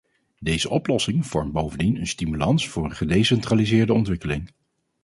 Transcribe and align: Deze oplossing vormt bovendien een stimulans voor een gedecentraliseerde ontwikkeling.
Deze 0.39 0.69
oplossing 0.69 1.25
vormt 1.27 1.51
bovendien 1.53 1.95
een 1.99 2.07
stimulans 2.07 2.67
voor 2.67 2.83
een 2.83 2.95
gedecentraliseerde 2.95 3.93
ontwikkeling. 3.93 4.51